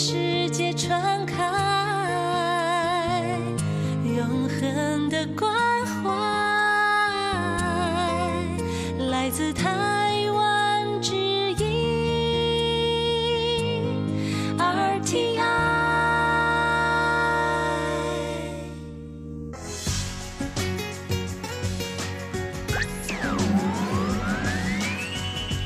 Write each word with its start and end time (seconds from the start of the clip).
是。 0.00 0.29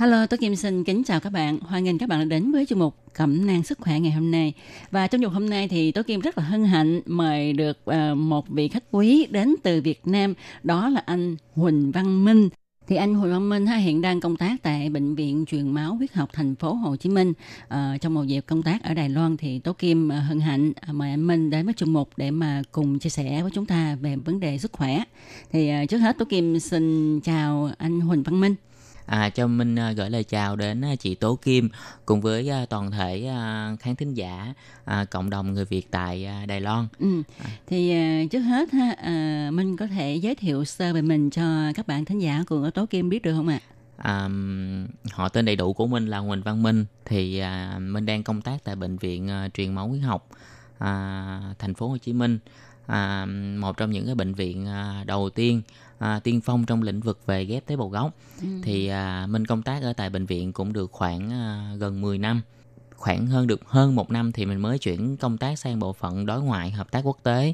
Hello, 0.00 0.26
tôi 0.26 0.38
Kim 0.38 0.56
xin 0.56 0.84
kính 0.84 1.04
chào 1.04 1.20
các 1.20 1.30
bạn. 1.30 1.58
Hoan 1.60 1.84
nghênh 1.84 1.98
các 1.98 2.08
bạn 2.08 2.18
đã 2.18 2.24
đến 2.24 2.52
với 2.52 2.66
chương 2.66 2.78
mục 2.78 2.94
Cẩm 3.14 3.46
nang 3.46 3.62
sức 3.62 3.78
khỏe 3.78 4.00
ngày 4.00 4.12
hôm 4.12 4.30
nay. 4.30 4.52
Và 4.90 5.06
trong 5.06 5.20
chương 5.20 5.30
hôm 5.30 5.50
nay 5.50 5.68
thì 5.68 5.92
tôi 5.92 6.04
Kim 6.04 6.20
rất 6.20 6.38
là 6.38 6.44
hân 6.44 6.64
hạnh 6.64 7.00
mời 7.06 7.52
được 7.52 7.78
ờ, 7.84 8.14
một 8.14 8.48
vị 8.48 8.68
khách 8.68 8.84
quý 8.90 9.26
đến 9.30 9.54
từ 9.62 9.80
Việt 9.80 10.00
Nam, 10.04 10.34
đó 10.62 10.88
là 10.88 11.02
anh 11.06 11.36
Huỳnh 11.54 11.92
Văn 11.92 12.24
Minh. 12.24 12.48
Thì 12.88 12.96
anh 12.96 13.14
Huỳnh 13.14 13.30
Văn 13.32 13.48
Minh 13.48 13.66
ha, 13.66 13.76
hiện 13.76 14.00
đang 14.00 14.20
công 14.20 14.36
tác 14.36 14.62
tại 14.62 14.88
bệnh 14.88 15.14
viện 15.14 15.44
truyền 15.46 15.68
máu 15.68 15.94
huyết 15.94 16.12
học 16.12 16.30
thành 16.32 16.54
phố 16.54 16.72
Hồ 16.72 16.96
Chí 16.96 17.08
Minh. 17.08 17.32
À, 17.68 17.98
trong 18.00 18.14
một 18.14 18.24
dịp 18.24 18.44
công 18.46 18.62
tác 18.62 18.82
ở 18.82 18.94
Đài 18.94 19.08
Loan 19.08 19.36
thì 19.36 19.58
Tố 19.58 19.72
Kim 19.72 20.08
ờ, 20.08 20.18
hân 20.18 20.40
hạnh 20.40 20.72
mời 20.92 21.10
anh 21.10 21.26
Minh 21.26 21.50
đến 21.50 21.64
với 21.64 21.74
chương 21.74 21.92
mục 21.92 22.10
để 22.16 22.30
mà 22.30 22.62
cùng 22.72 22.98
chia 22.98 23.10
sẻ 23.10 23.42
với 23.42 23.50
chúng 23.50 23.66
ta 23.66 23.96
về 24.00 24.16
vấn 24.16 24.40
đề 24.40 24.58
sức 24.58 24.72
khỏe. 24.72 25.02
Thì 25.52 25.70
trước 25.88 25.98
hết 25.98 26.18
Tố 26.18 26.24
Kim 26.24 26.58
xin 26.58 27.20
chào 27.20 27.70
anh 27.78 28.00
Huỳnh 28.00 28.22
Văn 28.22 28.40
Minh. 28.40 28.54
À, 29.10 29.30
cho 29.30 29.46
Minh 29.46 29.78
à, 29.78 29.92
gửi 29.92 30.10
lời 30.10 30.24
chào 30.24 30.56
đến 30.56 30.84
à, 30.84 30.96
chị 30.96 31.14
Tố 31.14 31.36
Kim 31.36 31.68
cùng 32.06 32.20
với 32.20 32.50
à, 32.50 32.66
toàn 32.66 32.90
thể 32.90 33.26
à, 33.26 33.76
khán 33.80 33.96
thính 33.96 34.14
giả 34.14 34.54
à, 34.84 35.04
cộng 35.04 35.30
đồng 35.30 35.52
người 35.52 35.64
Việt 35.64 35.90
tại 35.90 36.26
à, 36.26 36.46
Đài 36.46 36.60
Loan. 36.60 36.86
Ừ. 36.98 37.22
Thì 37.66 37.90
à, 37.90 38.24
trước 38.30 38.40
hết 38.40 38.72
ha, 38.72 38.94
à, 39.02 39.50
Minh 39.52 39.76
có 39.76 39.86
thể 39.86 40.16
giới 40.16 40.34
thiệu 40.34 40.64
sơ 40.64 40.92
về 40.92 41.02
mình 41.02 41.30
cho 41.30 41.72
các 41.74 41.86
bạn 41.86 42.04
thính 42.04 42.18
giả 42.18 42.44
của 42.48 42.70
Tố 42.70 42.86
Kim 42.86 43.08
biết 43.08 43.22
được 43.22 43.34
không 43.36 43.48
ạ? 43.48 43.60
À, 43.96 44.28
họ 45.12 45.28
tên 45.28 45.44
đầy 45.44 45.56
đủ 45.56 45.72
của 45.72 45.86
Minh 45.86 46.06
là 46.06 46.18
Huỳnh 46.18 46.42
Văn 46.42 46.62
Minh 46.62 46.84
thì 47.04 47.38
à, 47.38 47.78
Minh 47.78 48.06
đang 48.06 48.22
công 48.22 48.42
tác 48.42 48.64
tại 48.64 48.76
bệnh 48.76 48.96
viện 48.96 49.28
à, 49.28 49.48
truyền 49.54 49.74
máu 49.74 49.88
huyết 49.88 50.02
học 50.02 50.28
à, 50.80 51.54
thành 51.58 51.74
phố 51.74 51.88
Hồ 51.88 51.96
Chí 51.98 52.12
Minh. 52.12 52.38
À, 52.86 53.26
một 53.58 53.76
trong 53.76 53.90
những 53.90 54.06
cái 54.06 54.14
bệnh 54.14 54.34
viện 54.34 54.66
à, 54.66 55.04
đầu 55.06 55.30
tiên 55.30 55.62
à, 55.98 56.20
tiên 56.20 56.40
phong 56.40 56.66
trong 56.66 56.82
lĩnh 56.82 57.00
vực 57.00 57.26
về 57.26 57.44
ghép 57.44 57.66
tế 57.66 57.76
bào 57.76 57.88
gốc. 57.88 58.14
Thì 58.62 58.86
à, 58.86 59.26
Minh 59.26 59.46
công 59.46 59.62
tác 59.62 59.82
ở 59.82 59.92
tại 59.92 60.10
bệnh 60.10 60.26
viện 60.26 60.52
cũng 60.52 60.72
được 60.72 60.92
khoảng 60.92 61.32
à, 61.32 61.74
gần 61.78 62.00
10 62.00 62.18
năm. 62.18 62.42
Khoảng 62.96 63.26
hơn 63.26 63.46
được 63.46 63.60
hơn 63.66 63.96
một 63.96 64.10
năm 64.10 64.32
thì 64.32 64.46
mình 64.46 64.58
mới 64.58 64.78
chuyển 64.78 65.16
công 65.16 65.38
tác 65.38 65.58
sang 65.58 65.78
bộ 65.78 65.92
phận 65.92 66.26
đối 66.26 66.42
ngoại 66.42 66.70
hợp 66.70 66.90
tác 66.90 67.00
quốc 67.04 67.18
tế. 67.22 67.52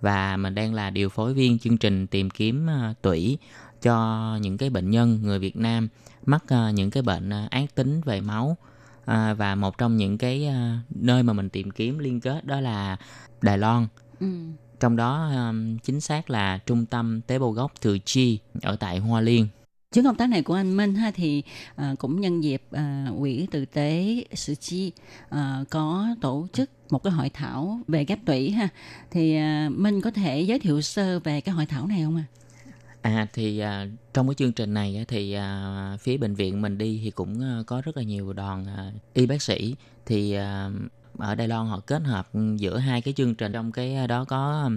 Và 0.00 0.36
mình 0.36 0.54
đang 0.54 0.74
là 0.74 0.90
điều 0.90 1.08
phối 1.08 1.34
viên 1.34 1.58
chương 1.58 1.78
trình 1.78 2.06
tìm 2.06 2.30
kiếm 2.30 2.70
à, 2.70 2.94
tủy 3.02 3.38
cho 3.82 4.38
những 4.40 4.58
cái 4.58 4.70
bệnh 4.70 4.90
nhân 4.90 5.20
người 5.22 5.38
Việt 5.38 5.56
Nam 5.56 5.88
mắc 6.26 6.44
à, 6.48 6.70
những 6.70 6.90
cái 6.90 7.02
bệnh 7.02 7.30
à, 7.30 7.48
ác 7.50 7.74
tính 7.74 8.00
về 8.04 8.20
máu 8.20 8.56
à, 9.06 9.34
và 9.34 9.54
một 9.54 9.78
trong 9.78 9.96
những 9.96 10.18
cái 10.18 10.46
à, 10.46 10.80
nơi 10.90 11.22
mà 11.22 11.32
mình 11.32 11.48
tìm 11.48 11.70
kiếm 11.70 11.98
liên 11.98 12.20
kết 12.20 12.44
đó 12.44 12.60
là 12.60 12.96
Đài 13.42 13.58
Loan 13.58 13.86
Ừ. 14.20 14.26
trong 14.80 14.96
đó 14.96 15.30
um, 15.34 15.78
chính 15.78 16.00
xác 16.00 16.30
là 16.30 16.58
trung 16.66 16.86
tâm 16.86 17.20
tế 17.26 17.38
bào 17.38 17.50
gốc 17.50 17.72
Từ 17.80 17.98
Chi 17.98 18.38
ở 18.62 18.76
tại 18.76 18.98
Hoa 18.98 19.20
Liên 19.20 19.48
Chuyến 19.92 20.04
công 20.04 20.16
tác 20.16 20.28
này 20.28 20.42
của 20.42 20.54
anh 20.54 20.76
Minh 20.76 20.94
ha 20.94 21.10
thì 21.10 21.42
à, 21.76 21.94
cũng 21.98 22.20
nhân 22.20 22.40
dịp 22.44 22.62
à, 22.70 23.08
quỹ 23.18 23.46
tử 23.50 23.64
tế 23.64 24.24
Sử 24.34 24.54
Chi 24.54 24.92
à, 25.28 25.64
có 25.70 26.06
tổ 26.20 26.46
chức 26.52 26.70
một 26.90 27.02
cái 27.02 27.12
hội 27.12 27.28
thảo 27.28 27.80
về 27.88 28.04
ghép 28.04 28.24
tủy 28.26 28.50
ha 28.50 28.68
thì 29.10 29.36
à, 29.36 29.68
Minh 29.72 30.00
có 30.00 30.10
thể 30.10 30.40
giới 30.40 30.58
thiệu 30.58 30.80
sơ 30.80 31.20
về 31.20 31.40
cái 31.40 31.54
hội 31.54 31.66
thảo 31.66 31.86
này 31.86 32.02
không 32.04 32.16
ạ? 32.16 32.24
À 32.30 32.45
à 33.14 33.26
thì 33.32 33.58
à, 33.58 33.86
trong 34.14 34.28
cái 34.28 34.34
chương 34.34 34.52
trình 34.52 34.74
này 34.74 34.96
á, 34.96 35.04
thì 35.08 35.32
à, 35.32 35.96
phía 36.00 36.16
bệnh 36.16 36.34
viện 36.34 36.62
mình 36.62 36.78
đi 36.78 37.00
thì 37.04 37.10
cũng 37.10 37.42
à, 37.42 37.62
có 37.66 37.82
rất 37.84 37.96
là 37.96 38.02
nhiều 38.02 38.32
đoàn 38.32 38.66
à, 38.66 38.92
y 39.14 39.26
bác 39.26 39.42
sĩ. 39.42 39.76
Thì 40.06 40.32
à, 40.32 40.70
ở 41.18 41.34
Đài 41.34 41.48
Loan 41.48 41.66
họ 41.66 41.80
kết 41.80 42.02
hợp 42.02 42.28
giữa 42.56 42.78
hai 42.78 43.00
cái 43.00 43.14
chương 43.14 43.34
trình. 43.34 43.52
Trong 43.52 43.72
cái 43.72 43.94
à, 43.94 44.06
đó 44.06 44.24
có 44.24 44.66
à, 44.66 44.68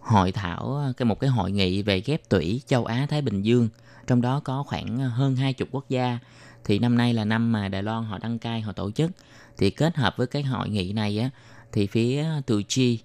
hội 0.00 0.32
thảo 0.32 0.78
à, 0.78 0.92
cái 0.96 1.06
một 1.06 1.20
cái 1.20 1.30
hội 1.30 1.52
nghị 1.52 1.82
về 1.82 2.00
ghép 2.00 2.28
tủy 2.28 2.62
châu 2.66 2.84
Á 2.84 3.06
Thái 3.10 3.22
Bình 3.22 3.42
Dương. 3.42 3.68
Trong 4.06 4.22
đó 4.22 4.40
có 4.44 4.62
khoảng 4.62 4.98
hơn 4.98 5.36
20 5.36 5.68
quốc 5.70 5.88
gia. 5.88 6.18
Thì 6.64 6.78
năm 6.78 6.96
nay 6.96 7.14
là 7.14 7.24
năm 7.24 7.52
mà 7.52 7.68
Đài 7.68 7.82
Loan 7.82 8.04
họ 8.04 8.18
đăng 8.18 8.38
cai 8.38 8.60
họ 8.60 8.72
tổ 8.72 8.90
chức. 8.90 9.10
Thì 9.58 9.70
kết 9.70 9.96
hợp 9.96 10.16
với 10.16 10.26
cái 10.26 10.42
hội 10.42 10.68
nghị 10.68 10.92
này 10.92 11.18
á 11.18 11.30
thì 11.72 11.86
phía 11.86 12.26
Từ 12.46 12.62
Chi 12.62 12.98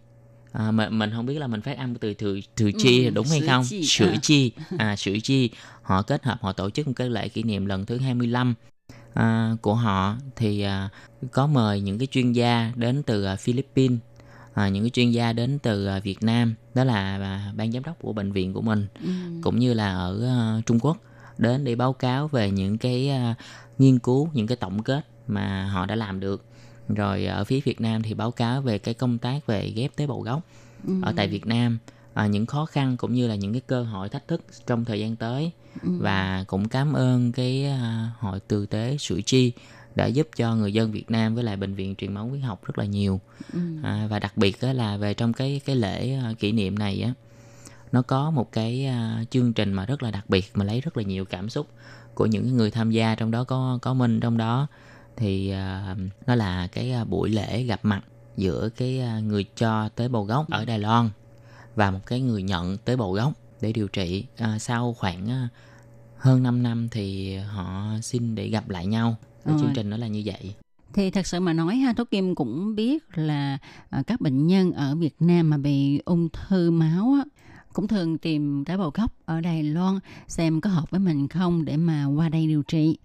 À, 0.51 0.71
mình, 0.71 0.99
mình 0.99 1.11
không 1.13 1.25
biết 1.25 1.39
là 1.39 1.47
mình 1.47 1.61
phát 1.61 1.77
âm 1.77 1.95
từ 1.95 2.13
từ 2.13 2.39
từ 2.55 2.71
chi 2.71 3.05
Ừ, 3.05 3.09
đúng 3.09 3.27
hay 3.27 3.41
không? 3.41 3.65
Chi, 3.69 3.83
sử 3.85 4.11
à. 4.11 4.17
chi. 4.21 4.51
À 4.77 4.95
sử 4.95 5.19
chi. 5.19 5.49
Họ 5.81 6.01
kết 6.01 6.23
hợp 6.23 6.37
họ 6.41 6.53
tổ 6.53 6.69
chức 6.69 6.87
một 6.87 6.93
cái 6.95 7.09
lễ 7.09 7.29
kỷ 7.29 7.43
niệm 7.43 7.65
lần 7.65 7.85
thứ 7.85 7.97
25 7.97 8.53
à, 9.13 9.55
của 9.61 9.73
họ. 9.75 10.15
Thì 10.35 10.61
à, 10.61 10.89
có 11.31 11.47
mời 11.47 11.81
những 11.81 11.97
cái 11.97 12.07
chuyên 12.07 12.31
gia 12.31 12.71
đến 12.75 13.03
từ 13.03 13.23
à, 13.23 13.35
Philippines 13.35 13.99
à, 14.53 14.69
những 14.69 14.83
cái 14.83 14.89
chuyên 14.89 15.11
gia 15.11 15.33
đến 15.33 15.59
từ 15.59 15.85
à, 15.85 15.99
Việt 15.99 16.23
Nam 16.23 16.55
đó 16.73 16.83
là 16.83 17.17
à, 17.17 17.51
ban 17.55 17.71
giám 17.71 17.83
đốc 17.83 17.99
của 18.01 18.13
bệnh 18.13 18.31
viện 18.31 18.53
của 18.53 18.61
mình 18.61 18.87
Ừ. 19.01 19.09
cũng 19.41 19.59
như 19.59 19.73
là 19.73 19.93
ở 19.93 20.27
à, 20.27 20.61
Trung 20.65 20.79
Quốc 20.79 20.97
đến 21.37 21.63
để 21.63 21.75
báo 21.75 21.93
cáo 21.93 22.27
về 22.27 22.51
những 22.51 22.77
cái 22.77 23.09
à, 23.09 23.35
nghiên 23.77 23.99
cứu 23.99 24.29
những 24.33 24.47
cái 24.47 24.57
tổng 24.57 24.83
kết 24.83 25.01
mà 25.27 25.65
họ 25.65 25.85
đã 25.85 25.95
làm 25.95 26.19
được 26.19 26.45
rồi 26.93 27.25
ở 27.25 27.43
phía 27.43 27.59
Việt 27.59 27.81
Nam 27.81 28.01
thì 28.03 28.13
báo 28.13 28.31
cáo 28.31 28.61
về 28.61 28.77
cái 28.77 28.93
công 28.93 29.17
tác 29.17 29.45
về 29.45 29.71
ghép 29.75 29.95
tế 29.95 30.07
bào 30.07 30.19
gốc 30.21 30.41
Ừ. 30.87 30.93
ở 31.01 31.13
tại 31.15 31.27
Việt 31.27 31.45
Nam 31.47 31.77
à, 32.13 32.27
những 32.27 32.45
khó 32.45 32.65
khăn 32.65 32.97
cũng 32.97 33.13
như 33.13 33.27
là 33.27 33.35
những 33.35 33.51
cái 33.53 33.61
cơ 33.67 33.83
hội 33.83 34.09
thách 34.09 34.27
thức 34.27 34.41
trong 34.67 34.85
thời 34.85 34.99
gian 34.99 35.15
tới 35.15 35.51
Ừ. 35.81 35.89
và 35.99 36.43
cũng 36.47 36.67
cảm 36.67 36.93
ơn 36.93 37.31
cái 37.31 37.65
à, 37.65 38.11
hội 38.19 38.39
tư 38.39 38.65
tế 38.65 38.97
Sủi 38.97 39.21
Chi 39.21 39.51
đã 39.95 40.05
giúp 40.05 40.27
cho 40.35 40.55
người 40.55 40.73
dân 40.73 40.91
Việt 40.91 41.11
Nam 41.11 41.35
với 41.35 41.43
lại 41.43 41.55
bệnh 41.55 41.73
viện 41.75 41.95
truyền 41.95 42.13
máu 42.13 42.27
huyết 42.27 42.41
học 42.43 42.65
rất 42.65 42.77
là 42.77 42.85
nhiều 42.85 43.19
Ừ. 43.53 43.59
à, 43.83 44.07
và 44.09 44.19
đặc 44.19 44.37
biệt 44.37 44.61
á 44.61 44.73
là 44.73 44.97
về 44.97 45.13
trong 45.13 45.33
cái 45.33 45.61
cái 45.65 45.75
lễ 45.75 46.13
à, 46.23 46.33
kỷ 46.39 46.51
niệm 46.51 46.79
này 46.79 47.01
á 47.01 47.13
nó 47.91 48.01
có 48.01 48.31
một 48.31 48.51
cái 48.51 48.85
à, 48.85 49.23
chương 49.29 49.53
trình 49.53 49.73
mà 49.73 49.85
rất 49.85 50.03
là 50.03 50.11
đặc 50.11 50.29
biệt 50.29 50.51
mà 50.53 50.65
lấy 50.65 50.81
rất 50.81 50.97
là 50.97 51.03
nhiều 51.03 51.25
cảm 51.25 51.49
xúc 51.49 51.67
của 52.15 52.25
những 52.25 52.57
người 52.57 52.71
tham 52.71 52.91
gia 52.91 53.15
trong 53.15 53.31
đó 53.31 53.43
có 53.43 53.79
có 53.81 53.93
mình 53.93 54.19
trong 54.19 54.37
đó 54.37 54.67
thì 55.15 55.49
à, 55.49 55.95
nó 56.27 56.35
là 56.35 56.67
cái 56.67 56.91
à, 56.91 57.03
buổi 57.03 57.29
lễ 57.29 57.63
gặp 57.63 57.79
mặt 57.83 58.01
giữa 58.37 58.69
cái 58.69 58.99
à, 58.99 59.19
người 59.19 59.45
cho 59.55 59.89
tế 59.89 60.07
bào 60.07 60.23
gốc 60.23 60.49
ở 60.49 60.65
Đài 60.65 60.79
Loan 60.79 61.09
và 61.75 61.91
một 61.91 61.99
cái 62.05 62.21
người 62.21 62.43
nhận 62.43 62.77
tế 62.77 62.95
bào 62.95 63.11
gốc 63.11 63.33
để 63.61 63.71
điều 63.71 63.87
trị. 63.87 64.25
À, 64.37 64.59
sau 64.59 64.93
khoảng 64.93 65.47
hơn 66.17 66.43
5 66.43 66.63
năm 66.63 66.87
thì 66.91 67.35
họ 67.35 67.85
xin 68.01 68.35
để 68.35 68.49
gặp 68.49 68.69
lại 68.69 68.85
nhau. 68.85 69.15
Cái 69.45 69.55
chương 69.59 69.71
trình 69.75 69.89
nó 69.89 69.97
là 69.97 70.07
như 70.07 70.21
vậy. 70.25 70.53
Thì 70.93 71.11
thật 71.11 71.27
sự 71.27 71.39
mà 71.39 71.53
nói 71.53 71.75
ha, 71.75 71.93
Tố 71.93 72.03
Kim 72.05 72.35
cũng 72.35 72.75
biết 72.75 73.17
là 73.17 73.57
các 74.07 74.21
bệnh 74.21 74.47
nhân 74.47 74.71
ở 74.71 74.95
Việt 74.95 75.15
Nam 75.19 75.49
mà 75.49 75.57
bị 75.57 76.01
ung 76.05 76.29
thư 76.29 76.71
máu 76.71 77.13
á, 77.17 77.23
cũng 77.73 77.87
thường 77.87 78.17
tìm 78.17 78.65
tế 78.65 78.77
bào 78.77 78.91
gốc 78.93 79.11
ở 79.25 79.41
Đài 79.41 79.63
Loan 79.63 79.99
xem 80.27 80.61
có 80.61 80.69
hợp 80.69 80.91
với 80.91 80.99
mình 80.99 81.27
không 81.27 81.65
để 81.65 81.77
mà 81.77 82.05
qua 82.05 82.29
đây 82.29 82.47
điều 82.47 82.63
trị. 82.63 82.97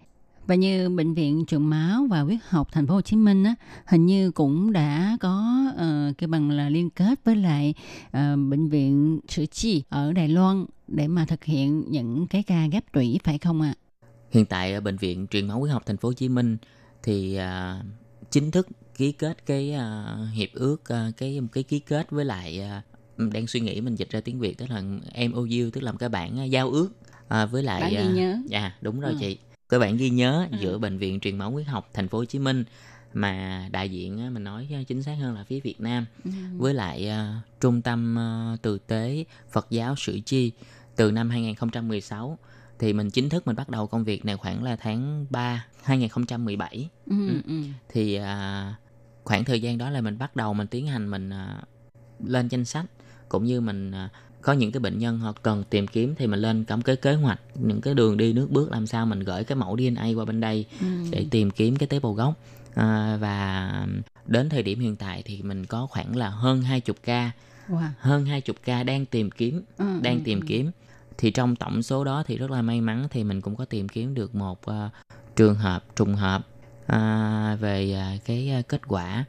Và 0.47 0.55
như 0.55 0.89
bệnh 0.89 1.13
viện 1.13 1.45
truyền 1.47 1.63
máu 1.63 2.07
và 2.09 2.21
huyết 2.21 2.39
học 2.49 2.67
thành 2.71 2.87
phố 2.87 2.93
Hồ 2.93 3.01
Chí 3.01 3.15
Minh 3.15 3.43
á, 3.43 3.55
hình 3.85 4.05
như 4.05 4.31
cũng 4.31 4.71
đã 4.73 5.17
có 5.19 5.65
ờ, 5.77 6.13
cái 6.17 6.27
bằng 6.27 6.49
là 6.49 6.69
liên 6.69 6.89
kết 6.89 7.19
với 7.23 7.35
lại 7.35 7.73
ờ, 8.11 8.35
bệnh 8.35 8.69
viện 8.69 9.19
Sử 9.27 9.45
Chi 9.45 9.83
ở 9.89 10.13
Đài 10.13 10.27
Loan 10.27 10.65
để 10.87 11.07
mà 11.07 11.25
thực 11.25 11.43
hiện 11.43 11.83
những 11.91 12.27
cái 12.27 12.43
ca 12.43 12.67
ghép 12.67 12.91
tủy 12.93 13.19
phải 13.23 13.37
không 13.37 13.61
ạ? 13.61 13.73
hiện 14.31 14.45
tại 14.45 14.73
ở 14.73 14.81
bệnh 14.81 14.97
viện 14.97 15.27
truyền 15.27 15.47
máu 15.47 15.59
huyết 15.59 15.73
học 15.73 15.83
thành 15.85 15.97
phố 15.97 16.09
Hồ 16.09 16.13
Chí 16.13 16.29
Minh 16.29 16.57
thì 17.03 17.35
à, 17.35 17.81
chính 18.31 18.51
thức 18.51 18.67
ký 18.97 19.11
kết 19.11 19.45
cái 19.45 19.73
à, 19.73 20.15
hiệp 20.33 20.49
ước 20.53 20.89
à, 20.89 21.11
cái 21.17 21.39
cái 21.53 21.63
ký 21.63 21.79
kết 21.79 22.11
với 22.11 22.25
lại 22.25 22.59
à, 22.61 22.81
đang 23.17 23.47
suy 23.47 23.59
nghĩ 23.59 23.81
mình 23.81 23.95
dịch 23.95 24.09
ra 24.09 24.21
tiếng 24.21 24.39
Việt 24.39 24.57
tức 24.57 24.65
là 24.69 24.81
MOU 25.29 25.69
tức 25.73 25.81
là 25.81 25.91
một 25.91 25.97
cái 25.99 26.09
bản 26.09 26.39
à, 26.39 26.43
giao 26.43 26.69
ước 26.69 26.89
à, 27.27 27.45
với 27.45 27.63
lại 27.63 27.81
Bản 27.81 27.91
ghi 27.91 28.21
nhớ. 28.21 28.37
à 28.51 28.75
đúng 28.81 28.99
rồi 28.99 29.11
Ừ. 29.13 29.17
chị 29.19 29.37
cái 29.69 29.79
bản 29.79 29.97
ghi 29.97 30.09
nhớ 30.09 30.47
Ừ. 30.51 30.57
giữa 30.61 30.77
bệnh 30.77 30.97
viện 30.97 31.19
truyền 31.19 31.37
máu 31.37 31.51
huyết 31.51 31.67
học 31.67 31.89
thành 31.93 32.07
phố 32.07 32.17
Hồ 32.17 32.25
Chí 32.25 32.39
Minh 32.39 32.63
mà 33.13 33.67
đại 33.71 33.89
diện 33.89 34.33
mình 34.33 34.43
nói 34.43 34.85
chính 34.87 35.03
xác 35.03 35.13
hơn 35.21 35.35
là 35.35 35.43
phía 35.43 35.59
Việt 35.59 35.81
Nam 35.81 36.05
Ừ. 36.25 36.31
với 36.57 36.73
lại 36.73 37.07
à, 37.09 37.41
trung 37.61 37.81
tâm 37.81 38.19
à, 38.19 38.57
từ 38.61 38.77
tế 38.79 39.23
Phật 39.51 39.67
giáo 39.69 39.95
Sử 39.95 40.19
Chi 40.25 40.51
từ 40.95 41.11
năm 41.11 41.29
2016 41.29 42.37
thì 42.79 42.93
mình 42.93 43.09
chính 43.09 43.29
thức 43.29 43.47
mình 43.47 43.55
bắt 43.55 43.69
đầu 43.69 43.87
công 43.87 44.03
việc 44.03 44.25
này 44.25 44.37
khoảng 44.37 44.63
là 44.63 44.75
tháng 44.75 45.25
3 45.29 45.65
2017 45.83 46.89
Ừ. 47.09 47.41
Ừ. 47.47 47.63
thì 47.89 48.15
à, 48.15 48.75
khoảng 49.23 49.43
thời 49.45 49.61
gian 49.61 49.77
đó 49.77 49.89
là 49.89 50.01
mình 50.01 50.17
bắt 50.17 50.35
đầu 50.35 50.53
mình 50.53 50.67
tiến 50.67 50.87
hành 50.87 51.09
mình 51.09 51.29
à, 51.29 51.61
lên 52.25 52.47
danh 52.47 52.65
sách 52.65 52.85
cũng 53.29 53.43
như 53.45 53.61
mình 53.61 53.91
à, 53.91 54.09
có 54.41 54.53
những 54.53 54.71
cái 54.71 54.79
bệnh 54.79 54.99
nhân 54.99 55.19
họ 55.19 55.33
cần 55.43 55.63
tìm 55.69 55.87
kiếm 55.87 56.15
thì 56.17 56.27
mình 56.27 56.39
lên 56.39 56.65
một 56.69 56.77
cái 56.85 56.95
kế 56.95 57.13
hoạch 57.13 57.39
những 57.55 57.81
cái 57.81 57.93
đường 57.93 58.17
đi 58.17 58.33
nước 58.33 58.47
bước 58.51 58.71
làm 58.71 58.87
sao 58.87 59.05
mình 59.05 59.19
gửi 59.19 59.43
cái 59.43 59.55
mẫu 59.55 59.77
DNA 59.77 60.07
qua 60.15 60.25
bên 60.25 60.39
đây 60.41 60.65
Ừ. 60.81 60.87
để 61.11 61.25
tìm 61.31 61.51
kiếm 61.51 61.75
cái 61.75 61.87
tế 61.87 61.99
bào 61.99 62.13
gốc 62.13 62.33
à, 62.75 63.17
và 63.21 63.71
đến 64.25 64.49
thời 64.49 64.63
điểm 64.63 64.79
hiện 64.79 64.95
tại 64.95 65.21
thì 65.25 65.41
mình 65.41 65.65
có 65.65 65.87
khoảng 65.87 66.15
là 66.15 66.29
hơn 66.29 66.61
20 66.61 66.95
ca 67.03 67.31
Wow. 67.69 67.89
hơn 67.99 68.25
20 68.25 68.55
ca 68.65 68.83
đang 68.83 69.05
tìm 69.05 69.31
kiếm 69.31 69.61
Ừ, 69.77 69.85
đang 70.01 70.15
ừ, 70.19 70.21
tìm 70.25 70.39
ừ. 70.39 70.45
kiếm 70.47 70.71
thì 71.17 71.31
trong 71.31 71.55
tổng 71.55 71.83
số 71.83 72.03
đó 72.03 72.23
thì 72.27 72.37
rất 72.37 72.51
là 72.51 72.61
may 72.61 72.81
mắn 72.81 73.07
thì 73.11 73.23
mình 73.23 73.41
cũng 73.41 73.55
có 73.55 73.65
tìm 73.65 73.89
kiếm 73.89 74.13
được 74.13 74.35
một 74.35 74.65
à, 74.65 74.89
trường 75.35 75.55
hợp 75.55 75.83
trùng 75.95 76.15
hợp 76.15 76.47
à, 76.85 77.57
về 77.61 77.93
à, 77.93 78.17
cái 78.25 78.49
à, 78.51 78.61
kết 78.61 78.81
quả 78.87 79.25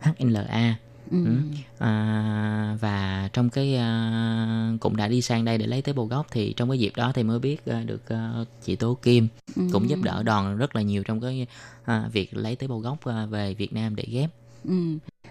HLA 0.00 0.74
Ừ. 1.10 1.24
Ừ. 1.24 1.30
à, 1.78 2.76
và 2.80 3.28
trong 3.32 3.50
cái 3.50 3.76
à, 3.76 4.72
cũng 4.80 4.96
đã 4.96 5.08
đi 5.08 5.22
sang 5.22 5.44
đây 5.44 5.58
để 5.58 5.66
lấy 5.66 5.82
tế 5.82 5.92
bào 5.92 6.06
gốc 6.06 6.26
thì 6.30 6.52
trong 6.56 6.68
cái 6.70 6.78
dịp 6.78 6.92
đó 6.96 7.12
thì 7.14 7.22
mới 7.22 7.38
biết 7.38 7.66
à, 7.66 7.82
được 7.86 8.08
à, 8.08 8.32
chị 8.62 8.76
Tố 8.76 8.94
Kim 9.02 9.28
Ừ. 9.56 9.62
cũng 9.72 9.90
giúp 9.90 10.02
đỡ 10.02 10.22
đoàn 10.22 10.56
rất 10.56 10.76
là 10.76 10.82
nhiều 10.82 11.02
trong 11.04 11.20
cái 11.20 11.46
à, 11.84 12.08
việc 12.12 12.36
lấy 12.36 12.56
tế 12.56 12.66
bào 12.66 12.78
gốc 12.78 13.04
à, 13.04 13.26
về 13.26 13.54
Việt 13.54 13.72
Nam 13.72 13.96
để 13.96 14.04
ghép 14.10 14.30
Ừ. 14.64 14.72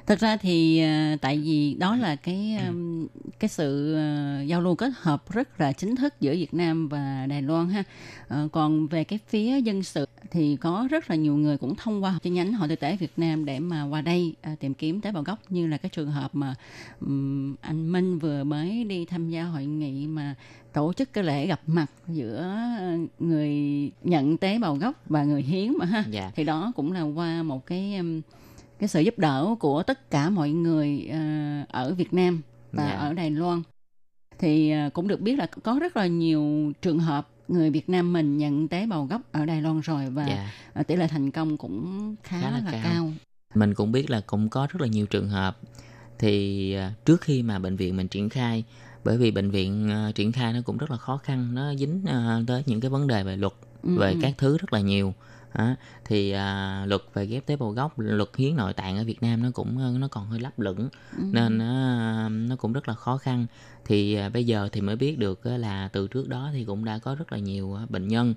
Thật 0.07 0.19
ra 0.19 0.37
thì 0.37 0.79
à, 0.79 1.17
tại 1.21 1.37
vì 1.37 1.73
đó 1.73 1.95
là 1.95 2.15
cái 2.15 2.57
um, 2.67 3.07
cái 3.39 3.49
sự 3.49 3.95
à, 3.95 4.41
giao 4.41 4.61
lưu 4.61 4.75
kết 4.75 4.91
hợp 4.95 5.31
rất 5.31 5.61
là 5.61 5.71
chính 5.71 5.95
thức 5.95 6.13
giữa 6.19 6.31
Việt 6.31 6.53
Nam 6.53 6.87
và 6.87 7.25
Đài 7.29 7.41
Loan 7.41 7.69
ha. 7.69 7.83
Ờ, 8.27 8.47
còn 8.51 8.87
về 8.87 9.03
cái 9.03 9.19
phía 9.27 9.61
dân 9.61 9.83
sự 9.83 10.07
thì 10.31 10.55
có 10.55 10.87
rất 10.91 11.09
là 11.09 11.15
nhiều 11.15 11.35
người 11.35 11.57
cũng 11.57 11.75
thông 11.75 12.03
qua 12.03 12.19
chi 12.23 12.29
nhánh 12.29 12.53
hội 12.53 12.67
thực 12.67 12.79
tế 12.79 12.97
Việt 12.97 13.11
Nam 13.17 13.45
để 13.45 13.59
mà 13.59 13.83
qua 13.83 14.01
đây 14.01 14.33
à, 14.41 14.55
tìm 14.59 14.73
kiếm 14.73 15.01
tế 15.01 15.11
bào 15.11 15.23
gốc. 15.23 15.39
Như 15.49 15.67
là 15.67 15.77
cái 15.77 15.89
trường 15.89 16.11
hợp 16.11 16.35
mà 16.35 16.55
anh 17.61 17.91
Minh 17.91 18.19
vừa 18.19 18.43
mới 18.43 18.83
đi 18.83 19.05
tham 19.05 19.29
gia 19.29 19.43
hội 19.43 19.65
nghị 19.65 20.07
mà 20.07 20.35
tổ 20.73 20.93
chức 20.93 21.13
cái 21.13 21.23
lễ 21.23 21.47
gặp 21.47 21.61
mặt 21.67 21.91
giữa 22.07 22.37
ờ, 22.79 22.97
người 23.19 23.51
nhận 24.03 24.37
tế 24.37 24.59
bào 24.59 24.75
gốc 24.75 24.95
và 25.09 25.23
người 25.23 25.41
hiến 25.41 25.73
mà 25.79 25.85
ha. 25.85 26.03
Dạ. 26.09 26.31
Thì 26.35 26.43
đó 26.43 26.71
cũng 26.75 26.91
là 26.91 27.01
qua 27.01 27.43
một 27.43 27.65
cái 27.65 27.97
um, 27.97 28.21
cái 28.79 28.87
sự 28.89 28.99
giúp 29.01 29.19
đỡ 29.19 29.55
của 29.59 29.83
tất 29.83 30.09
cả 30.11 30.29
mọi 30.29 30.49
người 30.49 31.07
ờ, 31.11 31.19
ở 31.69 31.93
Việt 31.93 32.13
Nam 32.13 32.41
và 32.71 32.83
Dạ. 32.83 32.95
ở 32.95 33.13
Đài 33.13 33.31
Loan 33.31 33.61
thì 34.39 34.71
ờ, 34.71 34.89
cũng 34.93 35.07
được 35.07 35.21
biết 35.21 35.35
là 35.39 35.47
có 35.63 35.77
rất 35.81 35.97
là 35.97 36.07
nhiều 36.07 36.71
trường 36.81 36.99
hợp 36.99 37.29
người 37.47 37.69
Việt 37.69 37.89
Nam 37.89 38.13
mình 38.13 38.37
nhận 38.37 38.67
tế 38.67 38.85
bào 38.85 39.05
gốc 39.05 39.21
ở 39.31 39.45
Đài 39.45 39.61
Loan 39.61 39.79
rồi 39.81 40.09
và 40.09 40.25
dạ 40.27 40.51
ờ, 40.73 40.83
tỷ 40.83 40.95
lệ 40.95 41.07
thành 41.07 41.31
công 41.31 41.57
cũng 41.57 42.15
khá, 42.23 42.41
Khá 42.41 42.49
là 42.49 42.59
là, 42.65 42.71
cao. 42.71 42.81
cao. 42.83 43.11
mình 43.55 43.73
cũng 43.73 43.91
biết 43.91 44.09
là 44.09 44.21
cũng 44.27 44.49
có 44.49 44.67
rất 44.71 44.81
là 44.81 44.87
nhiều 44.87 45.05
trường 45.05 45.29
hợp 45.29 45.57
thì 46.19 46.75
trước 47.05 47.21
khi 47.21 47.43
mà 47.43 47.59
bệnh 47.59 47.75
viện 47.75 47.97
mình 47.97 48.07
triển 48.07 48.29
khai 48.29 48.63
bởi 49.03 49.17
vì 49.17 49.31
bệnh 49.31 49.51
viện 49.51 49.89
triển 50.15 50.31
khai 50.31 50.53
nó 50.53 50.59
cũng 50.65 50.77
rất 50.77 50.91
là 50.91 50.97
khó 50.97 51.17
khăn 51.17 51.55
nó 51.55 51.73
dính 51.75 52.05
tới 52.47 52.63
những 52.65 52.81
cái 52.81 52.89
vấn 52.89 53.07
đề 53.07 53.23
về 53.23 53.37
luật 53.37 53.53
Ừ, 53.83 53.97
về 53.97 54.11
ừ. 54.11 54.19
các 54.21 54.33
thứ 54.37 54.57
rất 54.57 54.73
là 54.73 54.79
nhiều 54.79 55.13
Đó. 55.57 55.75
thì 56.05 56.31
à, 56.31 56.85
luật 56.87 57.01
về 57.13 57.25
ghép 57.25 57.45
tế 57.45 57.55
bào 57.55 57.69
gốc 57.71 57.99
luật 57.99 58.29
hiến 58.37 58.55
nội 58.55 58.73
tạng 58.73 58.97
ở 58.97 59.03
Việt 59.03 59.21
Nam 59.23 59.43
nó 59.43 59.49
cũng 59.53 59.77
ờ, 59.77 59.91
nó 59.99 60.07
còn 60.07 60.27
hơi 60.27 60.39
lấp 60.39 60.59
lửng 60.59 60.89
Ừ. 61.17 61.23
nên 61.31 61.57
nó 61.57 62.29
nó 62.29 62.55
cũng 62.55 62.73
rất 62.73 62.87
là 62.87 62.93
khó 62.93 63.17
khăn 63.17 63.45
thì 63.85 64.15
à, 64.15 64.29
bây 64.29 64.45
giờ 64.45 64.69
thì 64.71 64.81
mới 64.81 64.95
biết 64.95 65.17
được 65.17 65.43
á 65.43 65.57
là 65.57 65.87
từ 65.87 66.07
trước 66.07 66.27
đó 66.29 66.49
thì 66.53 66.65
cũng 66.65 66.85
đã 66.85 66.99
có 66.99 67.15
rất 67.15 67.31
là 67.31 67.37
nhiều 67.37 67.77
bệnh 67.89 68.07
nhân 68.07 68.33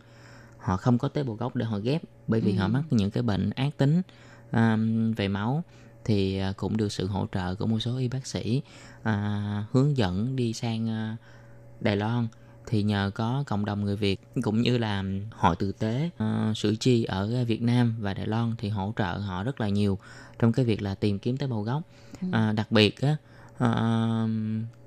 họ 0.58 0.76
không 0.76 0.98
có 0.98 1.08
tế 1.08 1.22
bào 1.22 1.34
gốc 1.36 1.56
để 1.56 1.64
họ 1.64 1.78
ghép 1.78 2.02
bởi 2.26 2.40
vì 2.40 2.52
Ừ. 2.52 2.58
họ 2.58 2.68
mắc 2.68 2.82
những 2.90 3.10
cái 3.10 3.22
bệnh 3.22 3.50
ác 3.50 3.76
tính 3.76 4.02
à, 4.50 4.78
về 5.16 5.28
máu 5.28 5.64
thì 6.04 6.38
à, 6.38 6.52
cũng 6.56 6.76
được 6.76 6.92
sự 6.92 7.06
hỗ 7.06 7.26
trợ 7.32 7.54
của 7.54 7.66
một 7.66 7.78
số 7.78 7.96
y 7.96 8.08
bác 8.08 8.26
sĩ 8.26 8.62
à, 9.02 9.64
hướng 9.72 9.96
dẫn 9.96 10.36
đi 10.36 10.52
sang 10.52 10.88
à, 10.88 11.16
Đài 11.80 11.96
Loan 11.96 12.28
thì 12.68 12.82
nhờ 12.82 13.10
có 13.14 13.44
cộng 13.46 13.64
đồng 13.64 13.84
người 13.84 13.96
Việt 13.96 14.20
cũng 14.42 14.62
như 14.62 14.78
là 14.78 15.04
hội 15.30 15.56
tử 15.56 15.72
tế 15.72 16.10
uh, 16.24 16.56
sử 16.56 16.76
chi 16.76 17.04
ở 17.04 17.44
Việt 17.44 17.62
Nam 17.62 17.96
và 17.98 18.14
Đài 18.14 18.26
Loan 18.26 18.54
thì 18.58 18.68
hỗ 18.68 18.92
trợ 18.96 19.12
họ 19.12 19.42
rất 19.44 19.60
là 19.60 19.68
nhiều 19.68 19.98
trong 20.38 20.52
cái 20.52 20.64
việc 20.64 20.82
là 20.82 20.94
tìm 20.94 21.18
kiếm 21.18 21.36
tế 21.36 21.46
bào 21.46 21.62
gốc. 21.62 21.82
À, 22.32 22.52
đặc 22.52 22.72
biệt 22.72 23.00
á 23.00 23.16
à, 23.58 23.70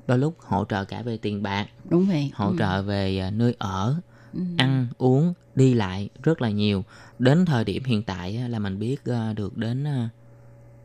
đôi 0.07 0.17
lúc 0.17 0.35
hỗ 0.39 0.65
trợ 0.65 0.85
cả 0.85 1.01
về 1.01 1.17
tiền 1.17 1.43
bạc 1.43 1.67
đúng 1.89 2.07
vậy. 2.07 2.31
hỗ 2.33 2.47
Ừ. 2.49 2.55
trợ 2.59 2.81
về 2.81 3.19
à, 3.19 3.31
nơi 3.31 3.55
ở 3.57 3.95
Ừ. 4.33 4.41
ăn 4.57 4.87
uống 4.97 5.33
đi 5.55 5.73
lại 5.73 6.09
rất 6.23 6.41
là 6.41 6.49
nhiều. 6.49 6.83
Đến 7.19 7.45
thời 7.45 7.63
điểm 7.63 7.83
hiện 7.83 8.03
tại 8.03 8.33
là 8.49 8.59
mình 8.59 8.79
biết 8.79 9.01
được 9.35 9.57
đến 9.57 9.85